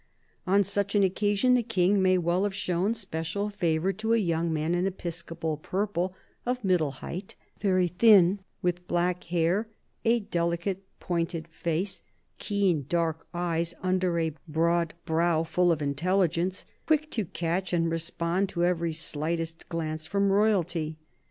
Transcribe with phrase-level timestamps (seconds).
[0.47, 4.51] On such an occasion the King may well have shown special favour to a young
[4.51, 9.67] man in episcopal purple, of middle height, very thin, with black hair,
[10.03, 12.01] a delicate, pointed face,
[12.39, 18.49] keen dark eyes, under a broad brow full of intelligence, quick to catch and respond
[18.49, 20.97] to every slightest glance from Royalty.